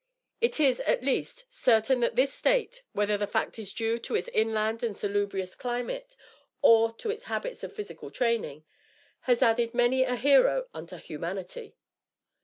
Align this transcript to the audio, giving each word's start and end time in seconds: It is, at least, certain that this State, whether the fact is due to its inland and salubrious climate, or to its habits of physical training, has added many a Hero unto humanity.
It 0.41 0.59
is, 0.59 0.79
at 0.79 1.03
least, 1.03 1.45
certain 1.53 1.99
that 1.99 2.15
this 2.15 2.33
State, 2.33 2.81
whether 2.91 3.19
the 3.19 3.27
fact 3.27 3.59
is 3.59 3.71
due 3.71 3.99
to 3.99 4.15
its 4.15 4.29
inland 4.29 4.83
and 4.83 4.97
salubrious 4.97 5.53
climate, 5.53 6.15
or 6.63 6.91
to 6.93 7.11
its 7.11 7.25
habits 7.25 7.63
of 7.63 7.71
physical 7.71 8.09
training, 8.09 8.63
has 9.29 9.43
added 9.43 9.75
many 9.75 10.01
a 10.01 10.15
Hero 10.15 10.65
unto 10.73 10.95
humanity. 10.97 11.75